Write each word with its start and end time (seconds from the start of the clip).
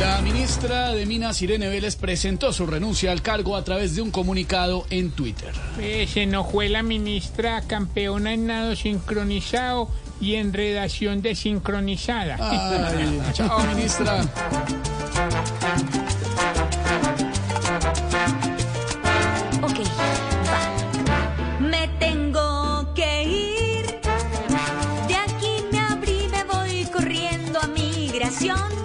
La 0.00 0.20
ministra 0.22 0.92
de 0.92 1.06
Minas, 1.06 1.42
Irene 1.42 1.68
Vélez, 1.68 1.96
presentó 1.96 2.52
su 2.52 2.66
renuncia 2.66 3.12
al 3.12 3.22
cargo 3.22 3.56
a 3.56 3.64
través 3.64 3.94
de 3.94 4.02
un 4.02 4.10
comunicado 4.10 4.86
en 4.90 5.10
Twitter. 5.10 5.52
Eh, 5.80 6.08
se 6.12 6.22
enojó 6.22 6.62
la 6.62 6.82
ministra 6.82 7.62
campeona 7.62 8.32
en 8.32 8.46
nado 8.46 8.76
sincronizado 8.76 9.88
y 10.20 10.34
en 10.34 10.52
redacción 10.52 11.20
desincronizada. 11.22 12.36
Ay, 12.40 13.20
chao, 13.32 13.58
ministra. 13.74 14.22
Ok, 19.62 19.80
va. 20.48 21.60
Me 21.60 21.88
tengo 21.98 22.92
que 22.94 23.22
ir. 23.24 23.86
De 25.08 25.14
aquí 25.14 25.64
me 25.70 25.78
abrí, 25.80 26.28
me 26.30 26.44
voy 26.44 26.84
corriendo 26.86 27.60
a 27.60 27.66
migración. 27.66 28.81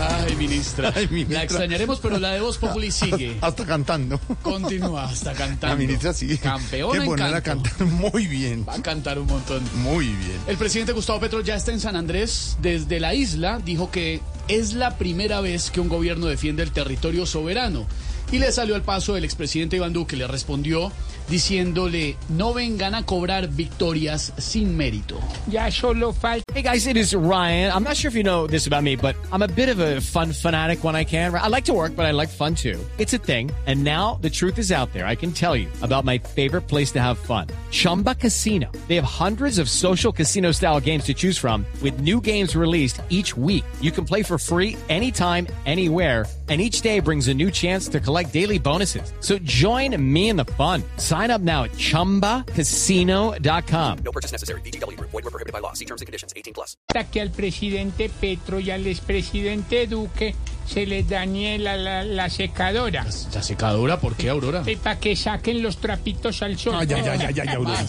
Ay, 0.00 0.36
ministra. 0.36 0.92
Ay, 0.94 1.08
ministra. 1.08 1.38
La 1.38 1.44
extrañaremos, 1.44 1.98
pero 2.00 2.18
la 2.18 2.32
de 2.32 2.40
Voz 2.40 2.58
Populi 2.58 2.90
sigue. 2.90 3.36
Hasta 3.40 3.64
cantando. 3.64 4.20
Continúa 4.42 5.04
hasta 5.04 5.32
cantando. 5.32 5.68
La 5.68 5.76
ministra 5.76 6.12
sí. 6.12 6.38
Campeona 6.38 6.92
Qué 6.92 6.98
en 6.98 7.04
ponerla 7.04 7.36
a 7.38 7.42
canto. 7.42 7.68
cantar 7.70 7.86
muy 7.88 8.26
bien. 8.26 8.64
Va 8.68 8.74
a 8.74 8.82
cantar 8.82 9.18
un 9.18 9.26
montón. 9.26 9.62
Muy 9.82 10.06
bien. 10.06 10.38
El 10.46 10.56
presidente 10.56 10.92
Gustavo 10.92 11.20
Petro 11.20 11.40
ya 11.40 11.56
está 11.56 11.72
en 11.72 11.80
San 11.80 11.96
Andrés. 11.96 12.56
Desde 12.62 13.00
la 13.00 13.14
isla 13.14 13.60
dijo 13.64 13.90
que 13.90 14.20
es 14.48 14.72
la 14.72 14.96
primera 14.96 15.40
vez 15.40 15.70
que 15.70 15.80
un 15.80 15.88
gobierno 15.88 16.26
defiende 16.26 16.62
el 16.62 16.72
territorio 16.72 17.26
soberano. 17.26 17.86
Y 18.30 18.38
le 18.38 18.52
salió 18.52 18.74
al 18.74 18.82
paso 18.82 19.16
el 19.16 19.24
expresidente 19.24 19.76
Iván 19.76 19.92
Duque. 19.94 20.16
Le 20.16 20.26
respondió 20.26 20.92
diciéndole, 21.28 22.16
no 22.28 22.52
vengan 22.52 22.94
a 22.94 23.04
cobrar 23.04 23.48
victorias 23.48 24.32
sin 24.38 24.76
mérito. 24.76 25.18
Ya 25.46 25.70
solo 25.70 26.12
falta 26.12 26.44
Hey 26.54 26.62
guys, 26.62 26.86
it 26.88 26.96
is 26.96 27.14
Ryan. 27.14 27.70
I'm 27.72 27.84
not 27.84 27.96
sure 27.96 28.08
if 28.08 28.16
you 28.16 28.24
know 28.24 28.46
this 28.46 28.66
about 28.66 28.82
me, 28.82 28.96
but 28.96 29.14
I'm 29.30 29.42
a 29.42 29.46
bit 29.46 29.68
of 29.68 29.78
a 29.78 30.00
fun 30.00 30.32
fanatic 30.32 30.82
when 30.82 30.96
I 30.96 31.04
can. 31.04 31.32
I 31.34 31.46
like 31.46 31.64
to 31.66 31.72
work, 31.72 31.94
but 31.94 32.04
I 32.04 32.10
like 32.10 32.28
fun 32.28 32.54
too. 32.54 32.80
It's 32.98 33.12
a 33.12 33.18
thing. 33.18 33.52
And 33.66 33.84
now 33.84 34.18
the 34.22 34.30
truth 34.30 34.58
is 34.58 34.72
out 34.72 34.92
there. 34.92 35.06
I 35.06 35.14
can 35.14 35.30
tell 35.30 35.54
you 35.54 35.68
about 35.82 36.04
my 36.04 36.18
favorite 36.18 36.62
place 36.62 36.90
to 36.92 37.00
have 37.00 37.18
fun. 37.18 37.48
Chumba 37.70 38.14
Casino. 38.14 38.72
They 38.88 38.96
have 38.96 39.04
hundreds 39.04 39.58
of 39.58 39.68
social 39.68 40.10
casino 40.10 40.50
style 40.52 40.80
games 40.80 41.04
to 41.04 41.14
choose 41.14 41.38
from 41.38 41.64
with 41.82 42.00
new 42.00 42.20
games 42.20 42.56
released 42.56 43.02
each 43.08 43.36
week. 43.36 43.64
You 43.80 43.92
can 43.92 44.04
play 44.04 44.24
for 44.24 44.37
free 44.38 44.76
anytime, 44.88 45.46
anywhere. 45.66 46.24
And 46.50 46.62
each 46.62 46.80
day 46.80 47.00
brings 47.00 47.28
a 47.28 47.34
new 47.34 47.50
chance 47.50 47.88
to 47.88 48.00
collect 48.00 48.32
daily 48.32 48.58
bonuses. 48.58 49.12
So 49.20 49.38
join 49.40 49.94
me 50.02 50.30
in 50.30 50.36
the 50.36 50.46
fun. 50.56 50.82
Sign 50.96 51.30
up 51.30 51.42
now 51.42 51.64
at 51.64 51.72
chumbacasino.com. 51.72 53.98
No 54.02 54.12
purchase 54.12 54.32
necessary. 54.32 54.62
VGW 54.62 54.96
Group. 54.96 55.10
Void 55.10 55.24
were 55.24 55.30
prohibited 55.30 55.52
by 55.52 55.58
law. 55.60 55.74
See 55.74 55.84
terms 55.84 56.00
and 56.00 56.06
conditions. 56.06 56.32
18 56.34 56.54
plus. 56.54 56.78
que 57.12 57.20
al 57.20 57.30
presidente 57.30 58.08
Petro 58.08 58.60
y 58.60 58.70
al 58.70 58.86
expresidente 58.86 59.86
Duque 59.86 60.34
se 60.66 60.86
les 60.86 61.06
dañe 61.06 61.58
la, 61.58 61.76
la, 61.76 62.02
la 62.02 62.30
secadora. 62.30 63.04
¿La 63.34 63.42
secadora? 63.42 64.00
¿Por 64.00 64.16
qué, 64.16 64.30
Aurora? 64.30 64.64
Para 64.82 64.98
que 64.98 65.14
saquen 65.16 65.62
los 65.62 65.76
trapitos 65.78 66.40
al 66.42 66.58
sol. 66.58 66.76
Ay, 66.78 66.88
ay, 66.94 67.02
ay, 67.08 67.20
ay, 67.28 67.40
ay, 67.40 67.48
Aurora. 67.54 67.84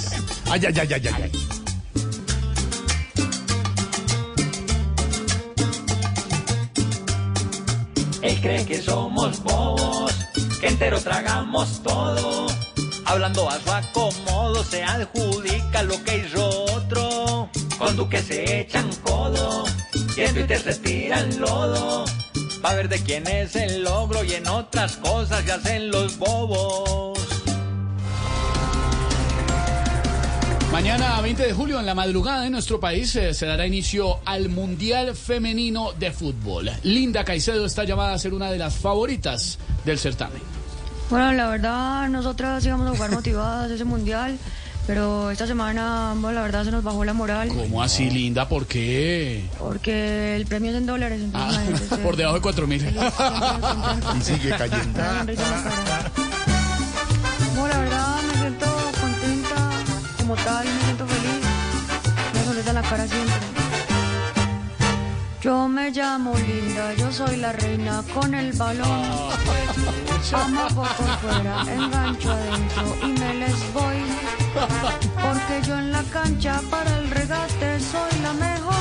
Ay, 0.51 0.61
ay, 0.65 0.73
ay, 0.79 0.93
ay, 0.93 1.07
ay, 1.07 1.13
ay. 1.23 1.31
Él 8.21 8.41
cree 8.41 8.65
que 8.65 8.81
somos 8.81 9.41
bobos, 9.43 10.13
que 10.59 10.67
entero 10.67 10.99
tragamos 10.99 11.81
todo. 11.83 12.47
Hablando 13.05 13.49
a 13.49 13.59
su 13.59 13.71
acomodo, 13.71 14.63
se 14.63 14.83
adjudica 14.83 15.83
lo 15.83 16.03
que 16.03 16.17
hizo 16.17 16.65
otro. 16.65 17.49
Con 17.77 17.95
Duque 17.95 18.21
se 18.21 18.59
echan 18.59 18.89
codo, 19.03 19.63
y 20.17 20.21
en 20.21 20.33
Twitter 20.33 20.61
se 20.61 20.75
tiran 20.75 21.39
lodo. 21.39 22.05
Va 22.63 22.71
a 22.71 22.75
ver 22.75 22.89
de 22.89 23.01
quién 23.01 23.25
es 23.25 23.55
el 23.55 23.83
logro 23.83 24.23
y 24.23 24.33
en 24.33 24.47
otras 24.47 24.97
cosas 24.97 25.45
se 25.45 25.51
hacen 25.53 25.91
los 25.91 26.17
bobos. 26.17 27.18
Mañana, 30.71 31.19
20 31.21 31.43
de 31.47 31.53
julio, 31.53 31.79
en 31.79 31.85
la 31.85 31.95
madrugada 31.95 32.45
en 32.45 32.51
nuestro 32.51 32.79
país, 32.79 33.15
eh, 33.15 33.33
se 33.33 33.45
dará 33.47 33.65
inicio 33.65 34.19
al 34.25 34.49
Mundial 34.49 35.15
Femenino 35.15 35.93
de 35.93 36.11
Fútbol. 36.11 36.69
Linda 36.83 37.23
Caicedo 37.23 37.65
está 37.65 37.83
llamada 37.85 38.13
a 38.13 38.19
ser 38.19 38.33
una 38.35 38.51
de 38.51 38.59
las 38.59 38.75
favoritas 38.75 39.57
del 39.83 39.97
certamen. 39.97 40.41
Bueno, 41.09 41.33
la 41.33 41.47
verdad, 41.49 42.07
nosotras 42.09 42.63
íbamos 42.65 42.87
a 42.87 42.91
jugar 42.91 43.11
motivadas 43.11 43.71
ese 43.71 43.83
mundial, 43.83 44.37
pero 44.85 45.31
esta 45.31 45.47
semana, 45.47 46.13
bueno, 46.15 46.33
la 46.33 46.43
verdad, 46.43 46.63
se 46.63 46.71
nos 46.71 46.83
bajó 46.83 47.03
la 47.03 47.13
moral. 47.13 47.47
¿Cómo 47.49 47.81
así, 47.81 48.11
Linda? 48.11 48.47
¿Por 48.47 48.67
qué? 48.67 49.43
Porque 49.57 50.35
el 50.35 50.45
premio 50.45 50.69
es 50.69 50.77
en 50.77 50.85
dólares, 50.85 51.19
entonces 51.19 51.91
Ah, 51.91 51.97
por 52.03 52.15
debajo 52.15 52.35
de 52.35 52.41
4 52.41 52.67
mil. 52.67 52.79
siempre. 52.79 53.07
Y 54.19 54.21
sigue 54.21 54.49
cayendo. 54.55 55.01
Me 60.45 60.81
siento 60.83 61.05
feliz. 61.07 61.45
Me 62.33 62.43
sonrisa 62.43 62.73
la 62.73 62.81
cara 62.81 63.07
siempre. 63.07 63.35
Yo 65.41 65.67
me 65.69 65.89
llamo 65.91 66.33
Linda, 66.37 66.93
yo 66.95 67.11
soy 67.11 67.37
la 67.37 67.53
reina 67.53 68.03
con 68.13 68.33
el 68.33 68.51
balón. 68.53 69.03
Amo 70.33 70.67
por 70.75 70.87
fuera, 71.21 71.61
engancho 71.73 72.31
adentro 72.31 72.97
y 73.03 73.07
me 73.19 73.33
les 73.35 73.73
voy. 73.73 74.03
Porque 75.21 75.67
yo 75.67 75.77
en 75.79 75.91
la 75.91 76.03
cancha 76.03 76.61
para 76.69 76.97
el 76.97 77.09
regate 77.09 77.79
soy 77.79 78.19
la 78.21 78.33
mejor. 78.33 78.75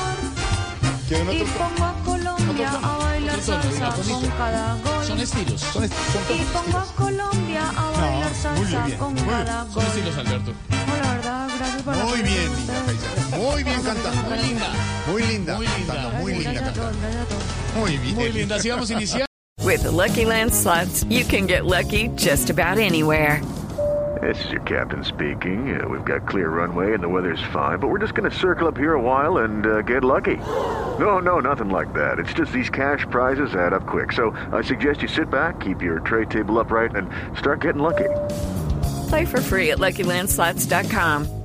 ¿Quieren 1.06 1.32
Y 1.32 1.44
pongo 1.44 1.84
a 1.84 1.94
Colombia 2.04 2.70
a 2.82 2.97
bailar 2.98 3.41
salsa 3.41 3.91
con 4.10 4.26
cada 4.36 4.74
gol. 4.84 5.06
Son 5.06 5.18
estilos. 5.20 5.60
Son, 5.60 5.84
est- 5.84 5.94
son 6.12 6.36
Y 6.36 6.41
pongo 6.52 6.78
a 6.78 6.84
Colombia 6.97 7.62
a 7.76 7.91
bailar 8.00 8.34
salsa 8.34 8.97
con 8.98 9.14
cada 9.14 9.62
Son 9.64 9.74
gol. 9.74 9.84
estilos, 9.86 10.16
Alberto. 10.18 10.52
No, 11.93 11.94
la 11.94 11.97
verdad, 11.97 11.97
gracias 11.97 11.97
por 11.97 11.97
la 11.97 12.04
Muy 12.04 12.22
bien, 12.22 12.50
Linda 12.53 12.59
ustedes. 12.59 12.84
Caicedo. 12.87 13.38
Muy 13.53 13.62
bien 13.65 13.82
cantando. 13.82 14.21
Muy 14.28 14.38
linda. 14.38 14.69
Muy 15.06 15.22
linda. 15.22 15.56
Muy 15.56 15.66
linda. 15.66 15.84
cantando, 15.84 16.19
Muy 16.19 16.32
linda 16.34 16.53
Gracias 16.53 16.69
a 16.69 16.72
todos, 16.72 16.97
cantando. 16.97 17.00
gracias 17.00 17.22
a 17.22 17.28
todos. 17.28 17.76
Muy 17.76 17.97
bien. 17.99 18.15
Muy 18.15 18.32
linda. 18.32 18.56
Así 18.56 18.71
vamos 18.71 18.91
a 18.91 18.94
iniciar. 18.94 19.26
With 19.65 19.82
the 19.82 19.91
Lucky 19.91 20.25
Land 20.25 20.53
slots, 20.54 21.04
you 21.10 21.25
can 21.25 21.47
get 21.47 21.65
lucky 21.66 22.09
just 22.16 22.50
about 22.50 22.78
anywhere. 22.78 23.43
This 24.22 24.44
is 24.47 24.50
your 24.50 24.62
captain 24.62 25.04
speaking. 25.04 25.81
Uh, 25.81 25.87
we've 25.88 26.04
got 26.04 26.27
clear 26.27 26.48
runway 26.48 26.93
and 26.94 27.00
the 27.03 27.09
weather's 27.09 27.41
fine, 27.53 27.78
but 27.78 27.88
we're 27.88 28.00
just 28.00 28.15
going 28.15 28.28
to 28.28 28.37
circle 28.37 28.66
up 28.66 28.77
here 28.77 28.94
a 28.94 29.00
while 29.00 29.38
and 29.44 29.65
uh, 29.66 29.82
get 29.82 30.03
lucky. 30.03 30.37
No, 30.98 31.18
no, 31.21 31.39
nothing 31.39 31.68
like 31.68 31.92
that. 31.95 32.18
It's 32.18 32.33
just 32.33 32.51
these 32.51 32.68
cash 32.71 33.07
prizes 33.10 33.54
add 33.54 33.72
up 33.72 33.86
quick. 33.86 34.12
So 34.12 34.34
I 34.53 34.62
suggest 34.62 35.03
you 35.03 35.09
sit 35.09 35.30
back, 35.30 35.60
keep 35.60 35.83
your 35.83 36.01
tray 36.01 36.24
table 36.24 36.59
upright, 36.59 36.97
and 36.97 37.09
start 37.39 37.60
getting 37.60 37.83
lucky. 37.83 38.09
Play 39.09 39.24
for 39.27 39.41
free 39.41 39.71
at 39.71 39.78
LuckyLandSlots.com. 39.78 41.37